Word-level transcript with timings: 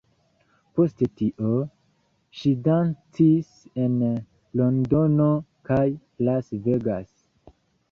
Post 0.77 1.01
tio, 1.19 1.49
ŝi 2.39 2.53
dancis 2.69 3.53
en 3.85 4.01
Londono 4.63 5.31
kaj 5.71 5.81
Las 6.31 6.53
Vegas. 6.67 7.09